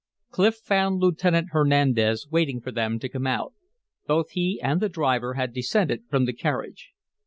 Clif 0.31 0.55
found 0.55 0.99
Lieutenant 0.99 1.49
Hernandez 1.51 2.27
waiting 2.31 2.59
for 2.59 2.71
them 2.71 2.97
to 2.97 3.07
come 3.07 3.27
out. 3.27 3.53
Both 4.07 4.31
he 4.31 4.59
and 4.59 4.81
the 4.81 4.89
driver 4.89 5.35
had 5.35 5.53
descended 5.53 6.05
from 6.09 6.25
the 6.25 6.33
carriage. 6.33 6.93